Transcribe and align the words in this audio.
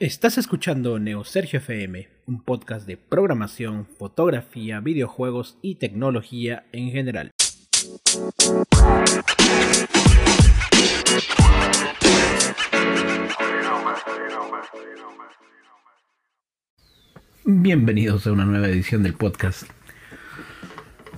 Estás 0.00 0.38
escuchando 0.38 1.00
Neo 1.00 1.24
Sergio 1.24 1.58
FM, 1.58 2.06
un 2.26 2.40
podcast 2.44 2.86
de 2.86 2.96
programación, 2.96 3.84
fotografía, 3.84 4.78
videojuegos 4.78 5.58
y 5.60 5.74
tecnología 5.74 6.66
en 6.70 6.92
general. 6.92 7.32
Bienvenidos 17.44 18.24
a 18.28 18.32
una 18.32 18.44
nueva 18.44 18.68
edición 18.68 19.02
del 19.02 19.14
podcast. 19.14 19.64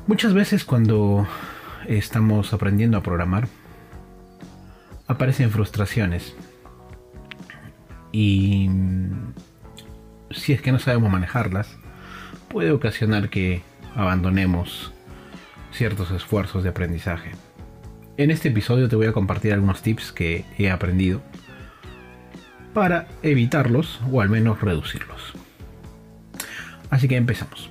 Muchas 0.06 0.32
veces 0.32 0.64
cuando 0.64 1.28
estamos 1.86 2.54
aprendiendo 2.54 2.96
a 2.96 3.02
programar, 3.02 3.46
aparecen 5.06 5.50
frustraciones. 5.50 6.34
Y 8.12 8.68
si 10.30 10.52
es 10.52 10.62
que 10.62 10.72
no 10.72 10.78
sabemos 10.78 11.10
manejarlas, 11.10 11.76
puede 12.48 12.72
ocasionar 12.72 13.30
que 13.30 13.62
abandonemos 13.94 14.92
ciertos 15.72 16.10
esfuerzos 16.10 16.62
de 16.62 16.70
aprendizaje. 16.70 17.32
En 18.16 18.30
este 18.30 18.48
episodio 18.48 18.88
te 18.88 18.96
voy 18.96 19.06
a 19.06 19.12
compartir 19.12 19.52
algunos 19.52 19.82
tips 19.82 20.12
que 20.12 20.44
he 20.58 20.70
aprendido 20.70 21.22
para 22.74 23.08
evitarlos 23.22 24.00
o 24.10 24.20
al 24.20 24.28
menos 24.28 24.60
reducirlos. 24.60 25.32
Así 26.90 27.08
que 27.08 27.16
empezamos. 27.16 27.70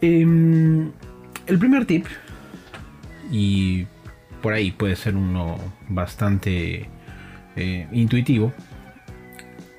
Em, 0.00 0.90
el 1.46 1.58
primer 1.58 1.84
tip, 1.84 2.06
y 3.30 3.86
por 4.42 4.52
ahí 4.52 4.70
puede 4.70 4.96
ser 4.96 5.16
uno 5.16 5.58
bastante 5.88 6.88
eh, 7.56 7.86
intuitivo, 7.92 8.52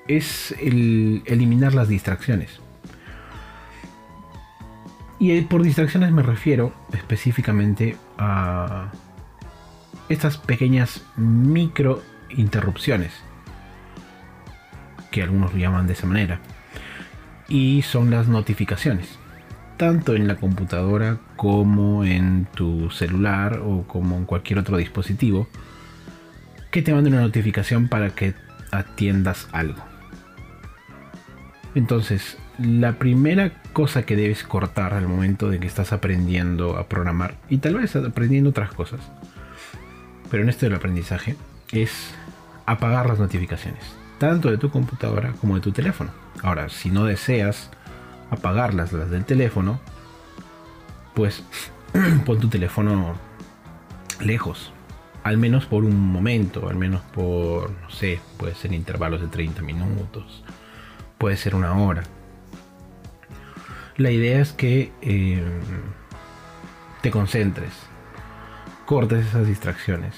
es 0.09 0.55
el 0.59 1.21
eliminar 1.25 1.75
las 1.75 1.87
distracciones. 1.87 2.59
Y 5.19 5.39
por 5.41 5.61
distracciones 5.61 6.11
me 6.11 6.23
refiero 6.23 6.73
específicamente 6.93 7.95
a 8.17 8.91
estas 10.09 10.37
pequeñas 10.37 11.03
micro 11.15 12.01
interrupciones, 12.29 13.13
que 15.11 15.21
algunos 15.21 15.53
lo 15.53 15.59
llaman 15.59 15.85
de 15.85 15.93
esa 15.93 16.07
manera, 16.07 16.39
y 17.47 17.83
son 17.83 18.09
las 18.09 18.27
notificaciones, 18.27 19.19
tanto 19.77 20.15
en 20.15 20.27
la 20.27 20.37
computadora 20.37 21.19
como 21.35 22.03
en 22.03 22.47
tu 22.55 22.89
celular 22.89 23.61
o 23.63 23.83
como 23.87 24.17
en 24.17 24.25
cualquier 24.25 24.57
otro 24.57 24.77
dispositivo, 24.77 25.47
que 26.71 26.81
te 26.81 26.93
mande 26.93 27.09
una 27.09 27.21
notificación 27.21 27.87
para 27.89 28.09
que 28.11 28.33
atiendas 28.71 29.47
algo. 29.51 29.88
Entonces, 31.75 32.37
la 32.57 32.93
primera 32.93 33.51
cosa 33.73 34.03
que 34.03 34.15
debes 34.15 34.43
cortar 34.43 34.93
al 34.93 35.07
momento 35.07 35.49
de 35.49 35.59
que 35.59 35.67
estás 35.67 35.93
aprendiendo 35.93 36.77
a 36.77 36.87
programar, 36.87 37.35
y 37.49 37.59
tal 37.59 37.75
vez 37.75 37.95
aprendiendo 37.95 38.49
otras 38.49 38.73
cosas, 38.73 38.99
pero 40.31 40.43
en 40.43 40.49
esto 40.49 40.65
del 40.65 40.75
aprendizaje, 40.75 41.35
es 41.71 42.13
apagar 42.65 43.07
las 43.07 43.19
notificaciones, 43.19 43.83
tanto 44.17 44.49
de 44.49 44.57
tu 44.57 44.69
computadora 44.69 45.33
como 45.39 45.55
de 45.55 45.61
tu 45.61 45.71
teléfono. 45.71 46.11
Ahora, 46.41 46.69
si 46.69 46.89
no 46.89 47.05
deseas 47.05 47.69
apagarlas 48.31 48.93
las 48.93 49.09
del 49.09 49.25
teléfono, 49.25 49.79
pues 51.13 51.43
pon 52.25 52.39
tu 52.39 52.47
teléfono 52.47 53.15
lejos, 54.21 54.71
al 55.23 55.37
menos 55.37 55.65
por 55.65 55.83
un 55.83 55.99
momento, 55.99 56.69
al 56.69 56.75
menos 56.75 57.01
por, 57.13 57.71
no 57.71 57.89
sé, 57.89 58.19
puede 58.37 58.55
ser 58.55 58.73
intervalos 58.73 59.21
de 59.21 59.27
30 59.27 59.61
minutos, 59.61 60.43
puede 61.19 61.37
ser 61.37 61.53
una 61.53 61.77
hora. 61.77 62.03
La 63.97 64.09
idea 64.09 64.41
es 64.41 64.53
que 64.53 64.91
eh, 65.01 65.43
te 67.01 67.11
concentres, 67.11 67.71
cortes 68.85 69.27
esas 69.27 69.45
distracciones. 69.45 70.15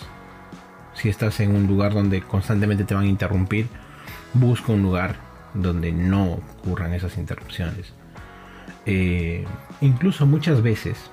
Si 0.94 1.09
estás 1.09 1.40
en 1.40 1.56
un 1.56 1.67
lugar 1.67 1.94
donde 1.94 2.22
constantemente 2.22 2.84
te 2.85 2.94
van 2.94 3.06
a 3.06 3.07
interrumpir, 3.07 3.67
busca 4.34 4.72
un 4.72 4.84
lugar 4.84 5.16
donde 5.56 5.91
no 5.91 6.34
ocurran 6.34 6.94
esas 6.94 7.17
interrupciones. 7.17 7.94
Eh, 8.85 9.45
incluso 9.81 10.25
muchas 10.28 10.61
veces 10.61 11.11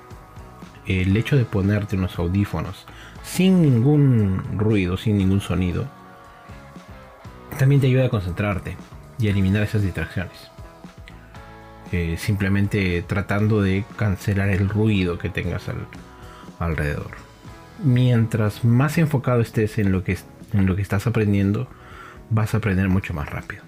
el 0.85 1.17
hecho 1.17 1.35
de 1.35 1.45
ponerte 1.45 1.95
unos 1.95 2.17
audífonos 2.17 2.85
sin 3.23 3.61
ningún 3.61 4.43
ruido, 4.57 4.97
sin 4.97 5.17
ningún 5.17 5.41
sonido, 5.41 5.87
también 7.57 7.81
te 7.81 7.87
ayuda 7.87 8.05
a 8.05 8.09
concentrarte 8.09 8.77
y 9.19 9.27
eliminar 9.27 9.63
esas 9.63 9.81
distracciones. 9.81 10.49
Eh, 11.91 12.17
simplemente 12.17 13.03
tratando 13.07 13.61
de 13.61 13.83
cancelar 13.95 14.49
el 14.49 14.69
ruido 14.69 15.17
que 15.17 15.29
tengas 15.29 15.63
alrededor. 16.59 17.11
Mientras 17.83 18.63
más 18.63 18.97
enfocado 18.97 19.41
estés 19.41 19.79
en 19.79 19.91
lo, 19.91 20.03
que, 20.03 20.17
en 20.53 20.67
lo 20.67 20.75
que 20.75 20.83
estás 20.83 21.07
aprendiendo, 21.07 21.67
vas 22.29 22.53
a 22.53 22.57
aprender 22.57 22.89
mucho 22.89 23.13
más 23.13 23.29
rápido. 23.29 23.63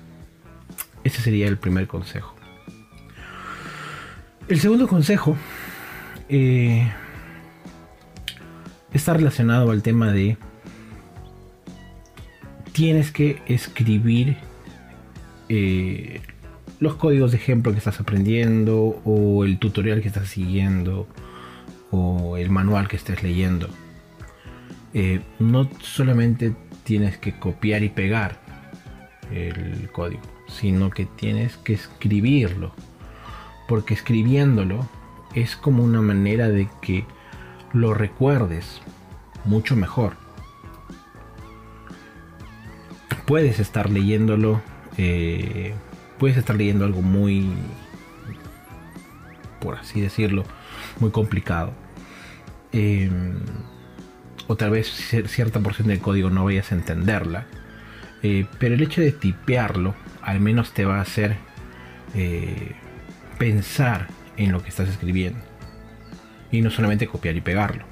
Ese 1.03 1.22
sería 1.22 1.47
el 1.47 1.57
primer 1.57 1.88
consejo. 1.88 2.35
El 4.47 4.59
segundo 4.59 4.88
consejo 4.88 5.35
eh, 6.29 6.91
está 8.94 9.13
relacionado 9.13 9.72
al 9.72 9.81
tema 9.81 10.11
de 10.11 10.38
tienes 12.72 13.11
que 13.11 13.41
escribir 13.47 14.38
eh, 15.53 16.22
los 16.79 16.95
códigos 16.95 17.31
de 17.31 17.38
ejemplo 17.38 17.73
que 17.73 17.79
estás 17.79 18.00
aprendiendo 18.00 19.01
o 19.03 19.44
el 19.44 19.59
tutorial 19.59 20.01
que 20.01 20.07
estás 20.07 20.29
siguiendo 20.29 21.09
o 21.91 22.38
el 22.38 22.50
manual 22.50 22.88
que 22.88 22.95
estés 22.95 23.22
leyendo. 23.22 23.67
Eh, 24.94 25.19
no 25.40 25.69
solamente 25.81 26.56
tienes 26.85 27.17
que 27.17 27.38
copiar 27.38 27.84
y 27.84 27.90
pegar 27.90 28.40
el 29.29 29.90
código, 29.91 30.22
sino 30.47 30.90
que 30.90 31.06
tienes 31.06 31.57
que 31.57 31.73
escribirlo. 31.73 32.73
Porque 33.67 33.94
escribiéndolo 33.94 34.88
es 35.35 35.57
como 35.57 35.84
una 35.84 36.00
manera 36.01 36.47
de 36.47 36.69
que 36.81 37.03
lo 37.73 37.94
recuerdes 37.94 38.79
mucho 39.44 39.75
mejor. 39.75 40.13
Puedes 43.25 43.59
estar 43.59 43.90
leyéndolo 43.90 44.61
eh, 45.03 45.73
puedes 46.19 46.38
estar 46.38 46.56
leyendo 46.56 46.85
algo 46.85 47.01
muy, 47.01 47.50
por 49.59 49.75
así 49.75 50.00
decirlo, 50.00 50.44
muy 51.00 51.09
complicado. 51.09 51.73
Em, 52.72 53.40
o 54.47 54.56
tal 54.56 54.69
vez 54.72 54.88
cierta 55.28 55.59
porción 55.59 55.88
del 55.88 56.00
código 56.00 56.29
no 56.29 56.45
vayas 56.45 56.72
a 56.72 56.75
entenderla. 56.75 57.47
Eh, 58.22 58.45
pero 58.59 58.75
el 58.75 58.84
hecho 58.84 59.01
de 59.01 59.11
tipearlo 59.11 59.95
al 60.22 60.40
menos 60.40 60.72
te 60.73 60.85
va 60.85 61.00
a 61.00 61.01
hacer 61.01 61.38
eh, 62.13 62.75
pensar 63.40 64.07
en 64.38 64.51
lo 64.51 64.61
que 64.61 64.69
estás 64.69 64.88
escribiendo. 64.88 65.40
Y 66.51 66.61
no 66.61 66.69
solamente 66.69 67.07
copiar 67.07 67.35
y 67.35 67.41
pegarlo 67.41 67.85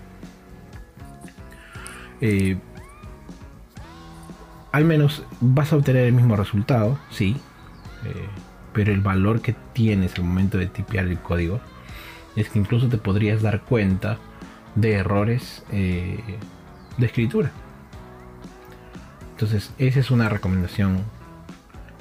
al 4.72 4.86
menos 4.86 5.24
vas 5.42 5.74
a 5.74 5.78
obtener 5.78 6.06
el 6.06 6.14
mismo 6.14 6.36
resultado, 6.36 7.00
sí, 7.10 7.38
eh, 8.06 8.28
pero 8.74 8.92
el 8.92 9.02
valor 9.02 9.42
que 9.42 9.56
tienes 9.74 10.16
al 10.16 10.24
momento 10.24 10.58
de 10.58 10.68
tipear 10.68 11.06
el 11.08 11.20
código 11.20 11.60
es 12.36 12.50
que 12.50 12.60
incluso 12.60 12.88
te 12.88 12.98
podrías 12.98 13.42
dar 13.42 13.62
cuenta 13.62 14.18
de 14.76 14.94
errores 14.94 15.64
eh, 15.72 16.20
de 16.98 17.06
escritura. 17.06 17.52
Entonces, 19.32 19.74
esa 19.78 20.00
es 20.00 20.12
una 20.12 20.30
recomendación 20.30 21.04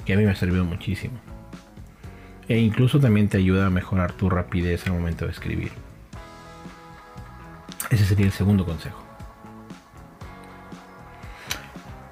que 0.05 0.13
a 0.13 0.17
mí 0.17 0.23
me 0.23 0.31
ha 0.31 0.35
servido 0.35 0.65
muchísimo. 0.65 1.17
E 2.47 2.57
incluso 2.59 2.99
también 2.99 3.29
te 3.29 3.37
ayuda 3.37 3.67
a 3.67 3.69
mejorar 3.69 4.11
tu 4.11 4.29
rapidez 4.29 4.85
al 4.87 4.93
momento 4.93 5.25
de 5.25 5.31
escribir. 5.31 5.71
Ese 7.89 8.05
sería 8.05 8.25
el 8.25 8.31
segundo 8.31 8.65
consejo. 8.65 9.08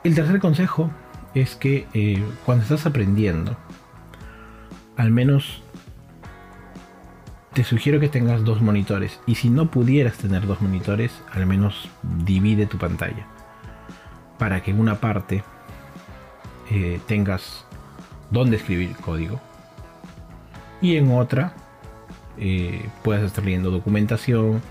El 0.08 0.16
tercer 0.16 0.40
consejo 0.40 0.90
es 1.34 1.58
que 1.58 1.86
eh, 1.94 2.24
cuando 2.46 2.64
estás 2.64 2.86
aprendiendo, 2.86 3.58
al 4.96 5.12
menos 5.12 5.62
te 7.52 7.66
sugiero 7.66 8.00
que 8.00 8.08
tengas 8.08 8.46
dos 8.46 8.62
monitores. 8.62 9.20
Y 9.26 9.36
si 9.36 9.50
no 9.50 9.70
pudieras 9.70 10.18
tener 10.18 10.48
dos 10.48 10.62
monitores, 10.62 11.12
al 11.34 11.46
menos 11.46 11.90
divide 12.24 12.68
tu 12.68 12.78
pantalla. 12.78 13.28
Para 14.40 14.64
que 14.64 14.72
en 14.72 14.80
una 14.80 15.02
parte 15.02 15.44
eh, 16.72 17.02
tengas 17.06 17.66
donde 18.32 18.56
escribir 18.56 18.96
código. 18.96 19.42
Y 20.82 20.96
en 20.96 21.12
otra 21.12 21.52
eh, 22.38 22.88
puedas 23.04 23.24
estar 23.24 23.44
leyendo 23.44 23.72
documentación, 23.72 24.62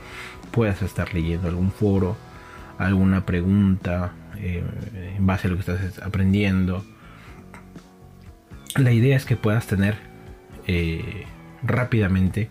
puedas 0.51 0.81
estar 0.81 1.13
leyendo 1.13 1.49
algún 1.49 1.73
foro, 1.73 2.17
alguna 2.79 3.27
pregunta, 3.27 4.15
eh, 4.39 4.63
en 5.17 5.27
base 5.27 5.47
a 5.47 5.51
lo 5.51 5.57
que 5.57 5.61
estás 5.61 5.99
aprendiendo. 6.03 6.85
la 8.77 8.93
idea 8.93 9.17
es 9.17 9.25
que 9.25 9.37
puedas 9.37 9.67
tener 9.67 9.97
eh, 10.67 11.25
rápidamente 11.63 12.51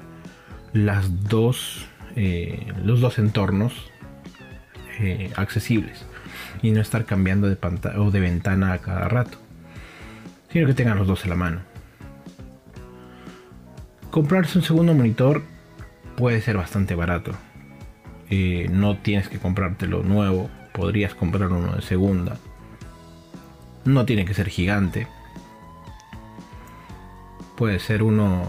las 0.74 1.28
dos, 1.30 1.86
eh, 2.16 2.74
los 2.84 3.02
dos 3.02 3.20
entornos 3.20 3.92
accesibles 5.36 6.06
y 6.62 6.72
no 6.72 6.80
estar 6.80 7.04
cambiando 7.04 7.50
de 7.50 7.58
pantalla 7.58 8.00
o 8.00 8.12
de 8.12 8.22
ventana 8.22 8.72
a 8.72 8.78
cada 8.78 9.10
rato, 9.10 9.38
sino 10.50 10.66
que 10.68 10.74
tengan 10.74 10.98
los 10.98 11.06
dos 11.06 11.26
en 11.26 11.32
la 11.32 11.36
mano. 11.36 11.60
Comprarse 14.10 14.58
un 14.58 14.64
segundo 14.64 14.94
monitor 14.94 15.44
puede 16.16 16.40
ser 16.40 16.56
bastante 16.56 16.96
barato. 16.96 17.34
no 18.70 18.98
tienes 19.00 19.28
que 19.28 19.38
comprártelo 19.38 20.02
nuevo, 20.02 20.50
podrías 20.75 21.16
comprar 21.16 21.51
uno 21.51 21.74
de 21.74 21.81
segunda. 21.81 22.38
No 23.86 24.06
tiene 24.06 24.25
que 24.25 24.33
ser 24.33 24.50
gigante, 24.50 25.07
puede 27.56 27.80
ser 27.80 28.04
uno 28.04 28.44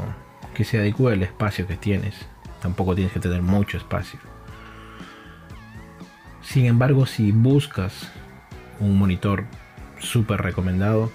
que 0.54 0.64
se 0.64 0.78
adecue 0.78 1.12
al 1.12 1.22
espacio 1.22 1.66
que 1.66 1.76
tienes. 1.76 2.14
Tampoco 2.60 2.94
tienes 2.94 3.12
que 3.12 3.20
tener 3.20 3.42
mucho 3.42 3.76
espacio. 3.76 4.18
Sin 6.42 6.66
embargo, 6.66 7.06
si 7.06 7.32
buscas 7.32 8.10
un 8.80 8.98
monitor 8.98 9.44
súper 9.98 10.42
recomendado, 10.42 11.12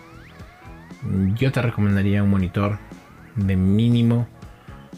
yo 1.36 1.52
te 1.52 1.62
recomendaría 1.62 2.24
un 2.24 2.30
monitor 2.30 2.78
de 3.36 3.56
mínimo 3.56 4.28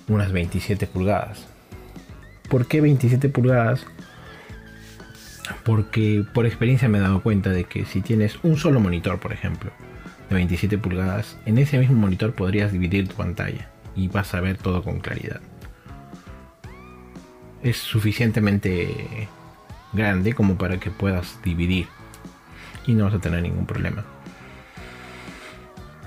unas 0.07 0.31
27 0.31 0.88
pulgadas. 0.88 1.48
¿Por 2.50 2.68
qué 2.68 2.81
27 2.81 3.30
pulgadas? 3.30 3.86
Porque 5.63 6.25
por 6.34 6.45
experiencia 6.45 6.90
me 6.90 6.98
he 6.98 7.01
dado 7.01 7.22
cuenta 7.22 7.50
de 7.50 7.66
que 7.66 7.86
si 7.86 8.01
tienes 8.01 8.40
un 8.44 8.57
solo 8.57 8.80
monitor, 8.80 9.19
por 9.19 9.34
ejemplo, 9.34 9.72
de 10.30 10.36
27 10.36 10.78
pulgadas, 10.78 11.38
en 11.45 11.57
ese 11.57 11.78
mismo 11.78 11.95
monitor 11.95 12.34
podrías 12.34 12.72
dividir 12.72 13.07
tu 13.07 13.16
pantalla 13.16 13.69
y 13.95 14.07
vas 14.07 14.34
a 14.34 14.42
ver 14.42 14.57
todo 14.57 14.84
con 14.84 15.00
claridad. 15.00 15.42
Es 17.62 17.78
suficientemente 17.78 19.28
grande 19.94 20.34
como 20.34 20.57
para 20.57 20.80
que 20.80 20.92
puedas 20.92 21.40
dividir 21.44 21.88
y 22.86 22.94
no 22.94 23.06
vas 23.06 23.13
a 23.13 23.19
tener 23.19 23.42
ningún 23.42 23.66
problema. 23.66 24.04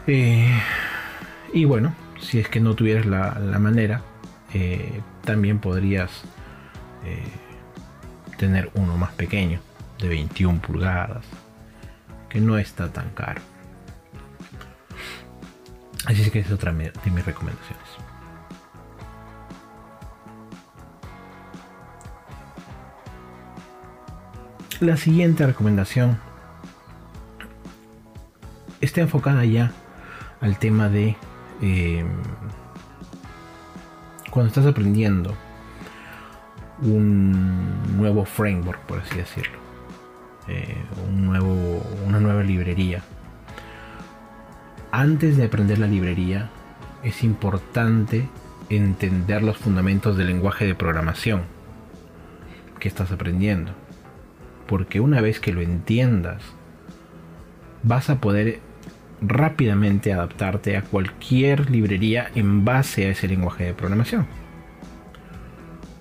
Eh, 0.06 0.60
y 1.52 1.64
bueno, 1.64 1.94
si 2.20 2.38
es 2.38 2.48
que 2.48 2.60
no 2.60 2.74
tuvieras 2.74 3.06
la, 3.06 3.58
manera, 3.58 4.02
eh, 4.52 5.00
también 5.24 5.58
podrías 5.58 6.22
eh, 7.04 7.22
tener 8.36 8.70
uno 8.74 8.96
más 8.96 9.12
pequeño, 9.12 9.60
de 9.98 10.08
21 10.08 10.60
pulgadas, 10.60 11.24
que 12.28 12.40
no 12.40 12.58
está 12.58 12.92
tan 12.92 13.10
caro. 13.10 13.40
Así 16.06 16.22
es 16.22 16.30
que 16.30 16.40
es 16.40 16.50
otra 16.50 16.72
de 16.72 17.10
mis 17.10 17.24
recomendaciones. 17.24 17.86
La 24.80 24.96
siguiente 24.98 25.46
recomendación 25.46 26.18
está 28.82 29.00
enfocada 29.00 29.44
ya 29.46 29.72
al 30.42 30.58
tema 30.58 30.90
de 30.90 31.16
em, 31.62 32.08
cuando 34.30 34.48
estás 34.48 34.66
aprendiendo 34.66 35.34
un 36.82 37.96
nuevo 37.96 38.24
framework, 38.24 38.80
por 38.82 38.98
así 38.98 39.16
decirlo, 39.16 39.58
eh, 40.48 40.76
un 41.08 41.26
nuevo, 41.26 41.82
una 42.06 42.20
nueva 42.20 42.42
librería 42.42 43.02
antes 44.96 45.36
de 45.36 45.44
aprender 45.44 45.78
la 45.78 45.86
librería, 45.86 46.48
es 47.02 47.22
importante 47.22 48.28
entender 48.70 49.42
los 49.42 49.58
fundamentos 49.58 50.16
del 50.16 50.28
lenguaje 50.28 50.64
de 50.64 50.74
programación 50.74 51.42
que 52.80 52.88
estás 52.88 53.12
aprendiendo. 53.12 53.72
Porque 54.66 55.00
una 55.00 55.20
vez 55.20 55.38
que 55.38 55.52
lo 55.52 55.60
entiendas, 55.60 56.42
vas 57.82 58.08
a 58.08 58.22
poder 58.22 58.60
rápidamente 59.20 60.14
adaptarte 60.14 60.78
a 60.78 60.82
cualquier 60.82 61.68
librería 61.68 62.30
en 62.34 62.64
base 62.64 63.04
a 63.04 63.10
ese 63.10 63.28
lenguaje 63.28 63.64
de 63.64 63.74
programación. 63.74 64.26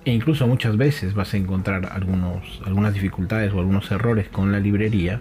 E 0.06 0.12
incluso 0.12 0.46
muchas 0.46 0.78
veces 0.78 1.12
vas 1.12 1.34
a 1.34 1.36
encontrar 1.36 1.90
algunos, 1.92 2.62
algunas 2.64 2.94
dificultades 2.94 3.52
o 3.52 3.58
algunos 3.58 3.90
errores 3.90 4.28
con 4.28 4.52
la 4.52 4.60
librería 4.60 5.20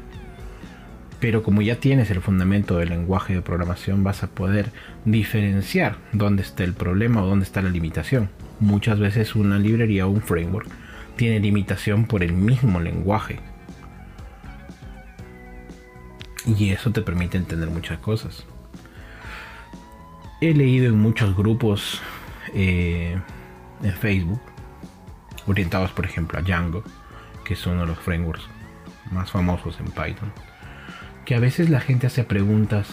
pero 1.20 1.44
como 1.44 1.64
ya 1.64 1.80
tienes 1.80 2.12
el 2.12 2.22
fundamento 2.22 2.78
del 2.78 2.90
lenguaje 2.90 3.34
de 3.34 3.42
programación 3.42 4.04
vas 4.04 4.24
a 4.24 4.28
poder 4.28 4.72
diferenciar 5.06 5.98
dónde 6.12 6.44
está 6.44 6.64
el 6.64 6.74
problema 6.74 7.24
o 7.24 7.28
dónde 7.28 7.46
está 7.46 7.64
la 7.64 7.70
limitación. 7.70 8.30
Muchas 8.60 9.00
veces 9.00 9.36
una 9.36 9.58
librería 9.58 10.06
o 10.06 10.12
un 10.12 10.22
framework 10.22 10.68
tiene 11.16 11.40
limitación 11.40 12.06
por 12.06 12.22
el 12.22 12.34
mismo 12.34 12.80
lenguaje. 12.80 13.40
Y 16.46 16.70
eso 16.70 16.92
te 16.92 17.02
permite 17.02 17.38
entender 17.38 17.70
muchas 17.70 17.98
cosas. 17.98 18.46
He 20.42 20.54
leído 20.54 20.86
en 20.86 21.00
muchos 21.00 21.36
grupos 21.36 22.02
eh, 22.54 23.18
en 23.82 23.94
Facebook, 23.94 24.42
orientados 25.48 25.92
por 25.92 26.06
ejemplo 26.06 26.40
a 26.40 26.42
Django, 26.42 26.84
que 27.44 27.54
es 27.54 27.66
uno 27.66 27.82
de 27.82 27.88
los 27.88 28.00
frameworks 28.00 28.44
más 29.12 29.32
famosos 29.32 29.80
en 29.80 29.86
Python 29.88 30.32
que 31.26 31.36
a 31.36 31.40
veces 31.40 31.70
la 31.70 31.82
gente 31.82 32.08
hace 32.08 32.24
preguntas 32.24 32.88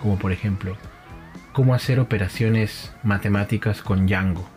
como 0.00 0.18
por 0.18 0.32
ejemplo, 0.32 0.76
¿cómo 1.52 1.74
hacer 1.74 2.00
operaciones 2.00 2.92
matemáticas 3.02 3.82
con 3.82 4.06
Django? 4.06 4.48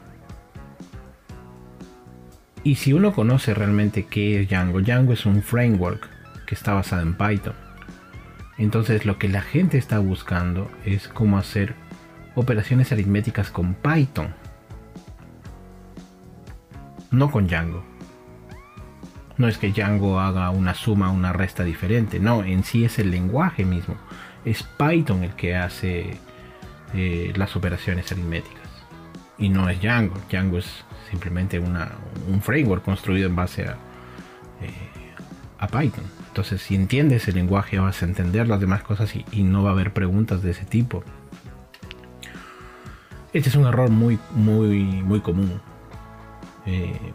Y 2.64 2.76
si 2.76 2.94
uno 2.94 3.14
conoce 3.14 3.54
realmente 3.54 4.06
qué 4.06 4.42
es 4.42 4.48
Django, 4.48 4.82
Django 4.82 5.14
es 5.14 5.26
un 5.26 5.42
framework 5.42 6.08
que 6.46 6.56
está 6.56 6.74
basado 6.74 7.02
en 7.02 7.16
Python. 7.16 7.56
Entonces 8.58 9.06
lo 9.06 9.18
que 9.18 9.30
la 9.30 9.42
gente 9.42 9.78
está 9.78 9.98
buscando 10.00 10.70
es 10.86 11.08
cómo 11.08 11.38
hacer 11.38 11.74
operaciones 12.36 12.92
aritméticas 12.92 13.50
con 13.50 13.74
Python. 13.74 14.34
No 17.12 17.30
con 17.30 17.48
Django. 17.48 17.84
No 19.38 19.48
es 19.48 19.58
que 19.58 19.72
Django 19.72 20.20
haga 20.20 20.50
una 20.50 20.74
suma, 20.74 21.12
una 21.12 21.34
resta 21.34 21.64
diferente, 21.64 22.20
no, 22.20 22.44
en 22.44 22.64
sí 22.64 22.86
es 22.86 23.00
el 23.00 23.12
lenguaje 23.12 23.66
mismo. 23.66 23.96
Es 24.46 24.64
Python 24.64 25.24
el 25.24 25.34
que 25.36 25.56
hace 25.56 26.18
eh, 26.94 27.34
las 27.36 27.56
operaciones 27.56 28.12
aritméticas. 28.12 28.62
Y 29.38 29.50
no 29.50 29.70
es 29.70 29.82
Django. 29.82 30.16
Django 30.30 30.58
es 30.58 30.84
simplemente 31.10 31.60
un 31.60 32.42
framework 32.42 32.84
construido 32.84 33.28
en 33.28 33.36
base 33.36 33.68
a, 33.68 33.72
eh, 34.62 34.92
a 35.60 35.68
Python. 35.68 36.04
Entonces, 36.28 36.62
si 36.62 36.76
entiendes 36.76 37.28
el 37.28 37.36
lenguaje, 37.36 37.78
vas 37.78 38.02
a 38.02 38.06
entender 38.06 38.48
las 38.48 38.60
demás 38.60 38.84
cosas 38.84 39.14
y, 39.16 39.44
no 39.44 39.64
va 39.64 39.70
a 39.70 39.74
haber 39.74 39.94
preguntas 39.94 40.42
de 40.42 40.52
ese 40.52 40.66
tipo. 40.66 41.04
Este 43.34 43.50
es 43.50 43.56
un 43.56 43.66
error 43.66 43.90
muy, 43.90 44.18
muy, 44.32 45.04
muy 45.04 45.20
común. 45.20 45.62
Eh, 46.66 47.14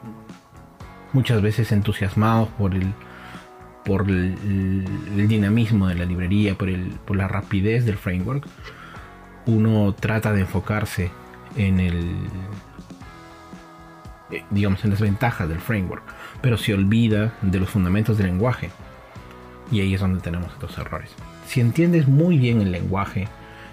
muchas 1.13 1.41
veces 1.41 1.73
entusiasmados 1.73 2.49
por 2.51 2.75
el, 2.75 2.93
por 3.85 4.09
el, 4.09 5.29
dinamismo 5.29 5.89
de 5.89 5.95
la 5.95 6.05
librería, 6.05 6.57
por, 6.57 6.69
el, 6.69 6.91
por 7.05 7.17
la 7.17 7.29
rapidez 7.29 7.85
del 7.85 7.97
framework, 7.97 8.47
uno 9.47 9.95
trata 9.95 10.33
de 10.33 10.41
enfocarse 10.41 11.11
en 11.57 11.81
el 11.81 12.17
eh, 14.31 14.43
digamos 14.51 14.85
en 14.85 14.91
las 14.91 15.01
ventajas 15.01 15.49
del 15.49 15.61
framework, 15.61 16.03
pero 16.41 16.57
se 16.57 16.75
olvida 16.75 17.35
de 17.43 17.61
los 17.61 17.71
fundamentos 17.71 18.19
del 18.19 18.27
lenguaje. 18.27 18.71
Y 19.71 19.81
ahí 19.81 19.95
es 19.95 20.01
donde 20.01 20.21
tenemos 20.21 20.53
estos 20.53 20.77
errores. 20.79 21.11
Si 21.47 21.61
entiendes 21.61 22.09
muy 22.09 22.39
bien 22.39 22.61
el 22.61 22.73
lenguaje, 22.73 23.29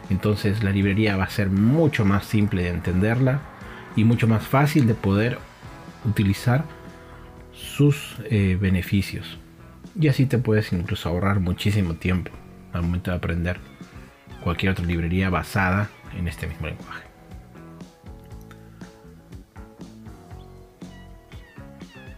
entonces 0.10 0.64
la 0.64 0.72
librería 0.72 1.18
va 1.18 1.24
a 1.24 1.30
ser 1.30 1.50
mucho 1.50 2.06
más 2.06 2.26
simple 2.26 2.64
de 2.64 2.70
entenderla 2.70 3.42
y 3.96 4.04
mucho 4.04 4.28
más 4.28 4.44
fácil 4.44 4.86
de 4.86 4.94
poder 4.94 5.38
utilizar 6.06 6.66
sus 7.54 8.18
eh, 8.30 8.58
beneficios. 8.60 9.38
Y 10.00 10.08
así 10.08 10.26
te 10.26 10.38
puedes 10.38 10.74
incluso 10.74 11.10
ahorrar 11.10 11.40
muchísimo 11.40 11.96
tiempo 11.96 12.32
al 12.72 12.82
momento 12.82 13.12
de 13.12 13.18
aprender 13.18 13.60
cualquier 14.44 14.72
otra 14.72 14.86
librería 14.86 15.30
basada 15.30 15.90
en 16.18 16.28
este 16.28 16.48
mismo 16.48 16.68
lenguaje. 16.68 17.04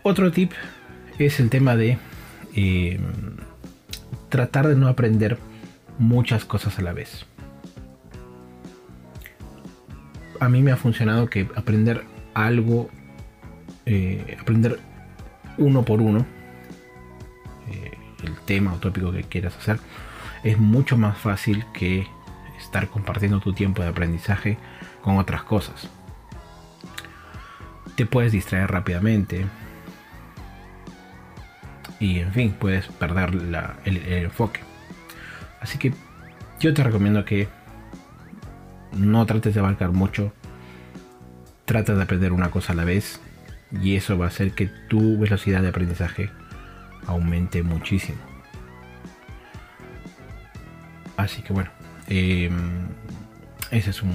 Otro 0.03 0.31
tip 0.31 0.51
es 1.17 1.39
el 1.39 1.49
tema 1.49 1.75
de 1.75 1.97
eh, 2.55 2.99
tratar 4.29 4.67
de 4.67 4.75
no 4.75 4.87
aprender 4.87 5.37
muchas 5.97 6.45
cosas 6.45 6.77
a 6.77 6.81
la 6.81 6.93
vez. 6.93 7.25
A 10.39 10.49
mí 10.49 10.61
me 10.61 10.71
ha 10.71 10.77
funcionado 10.77 11.27
que 11.27 11.47
aprender 11.55 12.03
algo, 12.33 12.89
eh, 13.85 14.37
aprender 14.39 14.79
uno 15.57 15.83
por 15.83 16.01
uno 16.01 16.25
eh, 17.69 17.91
el 18.23 18.35
tema 18.41 18.73
o 18.73 18.77
tópico 18.77 19.11
que 19.11 19.23
quieras 19.23 19.55
hacer, 19.57 19.79
es 20.43 20.57
mucho 20.57 20.97
más 20.97 21.17
fácil 21.17 21.65
que 21.73 22.07
estar 22.59 22.87
compartiendo 22.87 23.39
tu 23.39 23.53
tiempo 23.53 23.81
de 23.81 23.89
aprendizaje 23.89 24.57
con 25.01 25.17
otras 25.17 25.43
cosas. 25.43 25.89
Te 27.95 28.05
puedes 28.05 28.31
distraer 28.31 28.71
rápidamente. 28.71 29.45
Y 31.99 32.19
en 32.19 32.33
fin, 32.33 32.55
puedes 32.59 32.87
perder 32.87 33.29
el, 33.29 33.55
el 33.85 34.25
enfoque. 34.25 34.59
Así 35.61 35.77
que 35.77 35.93
yo 36.59 36.73
te 36.73 36.83
recomiendo 36.83 37.23
que 37.23 37.47
no 38.91 39.25
trates 39.25 39.53
de 39.53 39.59
abarcar 39.59 39.91
mucho. 39.91 40.33
Trata 41.65 41.95
de 41.95 42.03
aprender 42.03 42.33
una 42.33 42.51
cosa 42.51 42.73
a 42.73 42.75
la 42.75 42.83
vez. 42.83 43.19
Y 43.81 43.95
eso 43.95 44.17
va 44.17 44.25
a 44.25 44.27
hacer 44.29 44.51
que 44.51 44.67
tu 44.67 45.17
velocidad 45.17 45.61
de 45.61 45.69
aprendizaje 45.69 46.29
aumente 47.07 47.63
muchísimo. 47.63 48.17
Así 51.17 51.41
que 51.41 51.53
bueno, 51.53 51.69
em, 52.07 52.87
ese 53.71 53.89
es 53.89 54.01
un 54.01 54.13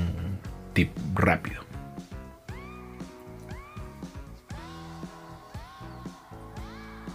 tip 0.72 0.90
rápido. 1.14 1.62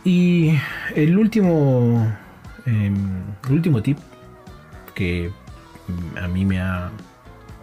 Y 0.04 0.54
el 0.96 1.18
último, 1.18 2.16
em, 2.66 3.24
el 3.48 3.52
último 3.54 3.82
tip 3.82 3.98
que 4.94 5.32
a 6.22 6.28
mí 6.28 6.46
me 6.46 6.60
ha 6.60 6.92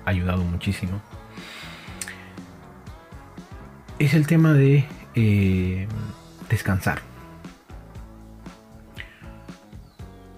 ayudado 0.05 0.43
muchísimo 0.45 1.01
es 4.05 4.15
el 4.15 4.27
tema 4.27 4.53
de 4.53 4.85
eh, 5.15 5.87
descansar. 6.49 7.03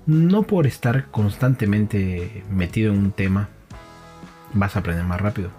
no 0.06 0.42
por 0.42 0.66
estar 0.66 1.06
constantemente 1.06 2.44
metido 2.50 2.92
en 2.92 2.98
un 2.98 3.12
tema 3.12 3.48
vas 4.52 4.76
a 4.76 4.80
aprender 4.80 5.04
más 5.04 5.20
rápido. 5.20 5.50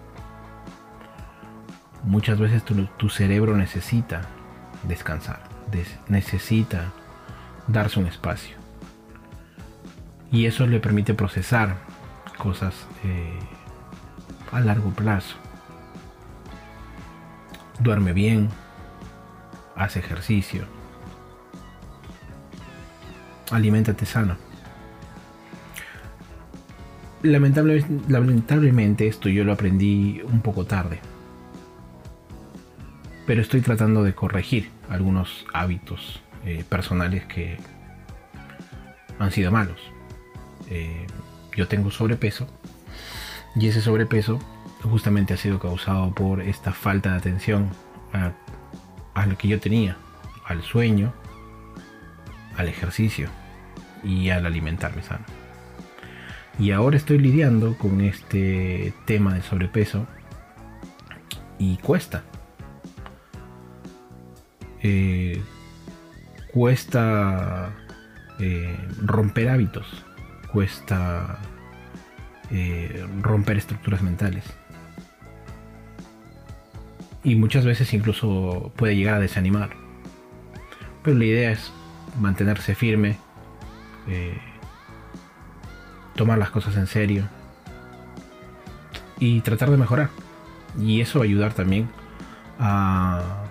Muchas 2.03 2.39
veces 2.39 2.63
tu, 2.63 3.09
cerebro 3.09 3.57
necesita 3.57 4.21
descansar, 4.87 5.41
necesita 6.07 6.91
darse 7.67 7.99
un 7.99 8.05
espacio. 8.05 8.55
Y 10.31 10.45
eso 10.45 10.67
le 10.67 10.79
permite 10.79 11.15
procesar 11.15 11.77
cosas 12.37 12.75
eh, 13.03 13.39
a 14.51 14.59
largo 14.59 14.91
plazo. 14.91 15.35
Duerme 17.79 18.13
bien, 18.13 18.49
hace 19.75 19.99
ejercicio, 19.99 20.65
aliméntate 23.51 24.05
sano. 24.05 24.37
Lamentablemente, 27.21 29.07
esto 29.07 29.29
yo 29.29 29.43
lo 29.43 29.53
aprendí 29.53 30.21
un 30.23 30.41
poco 30.41 30.65
tarde. 30.65 30.99
Pero 33.25 33.41
estoy 33.41 33.61
tratando 33.61 34.03
de 34.03 34.13
corregir 34.13 34.69
algunos 34.89 35.45
hábitos 35.51 36.21
eh, 36.45 36.63
personales 36.69 37.25
que 37.25 37.57
han 39.17 39.31
sido 39.31 39.51
malos. 39.51 39.79
Eh, 40.69 41.07
yo 41.55 41.67
tengo 41.67 41.89
sobrepeso 41.89 42.47
y 43.55 43.67
ese 43.67 43.81
sobrepeso 43.81 44.39
justamente 44.89 45.33
ha 45.33 45.37
sido 45.37 45.59
causado 45.59 46.13
por 46.13 46.41
esta 46.41 46.71
falta 46.71 47.11
de 47.11 47.17
atención 47.17 47.69
a 49.13 49.25
lo 49.25 49.37
que 49.37 49.47
yo 49.47 49.59
tenía, 49.59 49.97
al 50.45 50.61
sueño, 50.63 51.13
al 52.57 52.67
ejercicio 52.67 53.29
y 54.03 54.29
al 54.29 54.45
alimentarme 54.45 55.01
sano. 55.01 55.25
Y 56.57 56.71
ahora 56.71 56.95
estoy 56.95 57.17
lidiando 57.17 57.77
con 57.77 57.99
este 58.01 58.93
tema 59.05 59.33
de 59.33 59.41
sobrepeso 59.41 60.07
y 61.59 61.77
cuesta. 61.77 62.23
Eh, 64.81 65.41
cuesta 66.53 67.73
eh, 68.39 68.77
romper 69.01 69.49
hábitos, 69.49 70.05
cuesta 70.51 71.39
eh, 72.51 73.05
romper 73.21 73.57
estructuras 73.57 74.01
mentales. 74.01 74.45
Y 77.25 77.35
muchas 77.35 77.65
veces 77.65 77.91
incluso 77.93 78.71
puede 78.75 78.95
llegar 78.95 79.15
a 79.15 79.19
desanimar. 79.19 79.71
Pero 81.03 81.17
la 81.17 81.25
idea 81.25 81.51
es 81.51 81.73
mantenerse 82.19 82.75
firme, 82.75 83.17
eh, 84.07 84.37
tomar 86.15 86.37
las 86.37 86.51
cosas 86.51 86.77
en 86.77 86.85
serio 86.85 87.27
y 89.19 89.41
tratar 89.41 89.71
de 89.71 89.77
mejorar. 89.77 90.09
Y 90.79 91.01
eso 91.01 91.17
va 91.17 91.25
a 91.25 91.27
ayudar 91.27 91.53
también 91.53 91.89
a, 92.59 93.43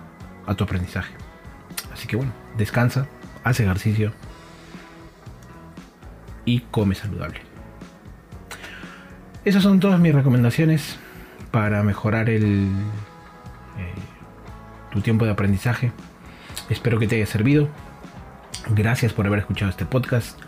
a 0.47 0.55
tu 0.55 0.63
aprendizaje. 0.63 1.13
Así 1.93 2.07
que 2.07 2.15
bueno, 2.15 2.31
descansa, 2.57 3.07
haz 3.43 3.59
ejercicio 3.59 4.13
y 6.45 6.61
come 6.71 6.95
saludable. 6.95 7.41
Esas 9.43 9.63
son 9.63 9.81
todas 9.81 9.99
mis 9.99 10.15
recomendaciones 10.15 10.97
para 11.51 11.83
mejorar 11.83 12.29
el, 12.29 12.69
tu 14.91 15.01
tiempo 15.01 15.25
de 15.25 15.31
aprendizaje. 15.31 15.91
Espero 16.69 16.99
que 16.99 17.07
te 17.07 17.15
haya 17.15 17.25
servido. 17.25 17.67
Gracias 18.69 19.13
por 19.13 19.27
haber 19.27 19.39
escuchado 19.39 19.69
este 19.69 19.85
podcast. 19.85 20.39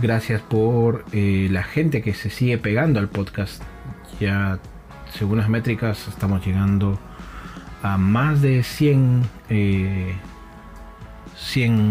Gracias 0.00 0.40
por 0.40 1.04
eh, 1.12 1.48
la 1.50 1.62
gente 1.62 2.02
que 2.02 2.14
se 2.14 2.30
sigue 2.30 2.58
pegando 2.58 2.98
al 2.98 3.08
podcast. 3.08 3.62
Ya, 4.18 4.58
según 5.12 5.38
las 5.38 5.48
métricas, 5.48 6.08
estamos 6.08 6.44
llegando 6.44 6.98
a 7.82 7.98
más 7.98 8.40
de 8.40 8.62
100, 8.62 9.22
100 9.48 10.18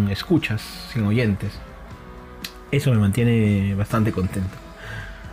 eh, 0.10 0.12
escuchas, 0.12 0.62
100 0.92 1.06
oyentes. 1.06 1.60
Eso 2.72 2.92
me 2.92 2.98
mantiene 2.98 3.76
bastante 3.76 4.12
contento. 4.12 4.58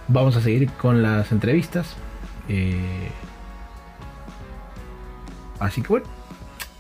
Vamos 0.09 0.37
a 0.37 0.40
seguir 0.40 0.71
con 0.73 1.02
las 1.02 1.33
entrevistas. 1.33 1.97
Eh, 2.49 3.09
así 5.61 5.83
que 5.83 5.88
bueno, 5.88 6.07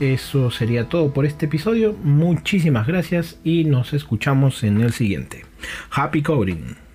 eso 0.00 0.50
sería 0.50 0.88
todo 0.88 1.12
por 1.12 1.26
este 1.26 1.46
episodio. 1.46 1.94
Muchísimas 2.02 2.86
gracias 2.86 3.38
y 3.44 3.64
nos 3.64 3.92
escuchamos 3.92 4.62
en 4.62 4.80
el 4.80 4.92
siguiente. 4.92 5.44
Happy 5.90 6.22
Coding. 6.22 6.87